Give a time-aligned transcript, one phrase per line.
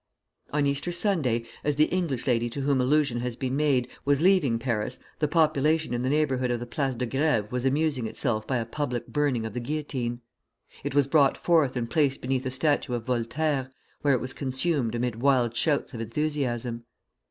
[0.51, 4.57] On Easter Sunday, as the English lady to whom allusion has been made, was leaving
[4.57, 8.57] Paris, the population in the neighborhood of the Place de Grève was amusing itself by
[8.57, 10.21] a public burning of the guillotine.
[10.83, 13.69] It was brought forth and placed beneath a statue of Voltaire,
[14.01, 16.83] where it was consumed amid wild shouts of enthusiasm.